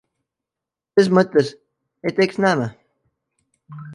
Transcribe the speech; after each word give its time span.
Ses 0.99 1.09
mõttes, 1.17 1.51
et 2.11 2.23
eks 2.27 2.41
näeme. 2.47 2.69